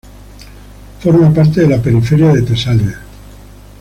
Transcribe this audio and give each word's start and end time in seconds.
Forma 0.99 1.31
parte 1.31 1.61
de 1.61 1.67
la 1.67 1.79
periferia 1.79 2.33
de 2.33 2.41
Tesalia. 2.41 2.99